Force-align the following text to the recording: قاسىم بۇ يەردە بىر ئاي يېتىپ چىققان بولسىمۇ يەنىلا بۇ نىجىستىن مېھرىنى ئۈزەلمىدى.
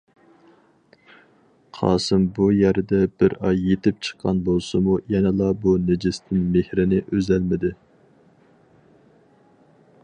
قاسىم 1.79 2.23
بۇ 2.39 2.47
يەردە 2.59 3.01
بىر 3.23 3.35
ئاي 3.49 3.61
يېتىپ 3.67 4.01
چىققان 4.09 4.41
بولسىمۇ 4.49 4.97
يەنىلا 5.17 5.51
بۇ 5.67 5.75
نىجىستىن 5.91 6.43
مېھرىنى 6.57 7.05
ئۈزەلمىدى. 7.11 7.75